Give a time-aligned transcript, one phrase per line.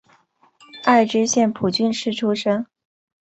[0.83, 2.65] 爱知县蒲郡市出身。